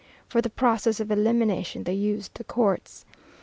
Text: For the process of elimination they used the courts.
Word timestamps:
For 0.27 0.41
the 0.41 0.49
process 0.49 0.99
of 0.99 1.11
elimination 1.11 1.83
they 1.83 1.93
used 1.93 2.33
the 2.33 2.43
courts. 2.43 3.05